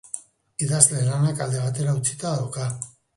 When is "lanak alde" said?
1.09-1.61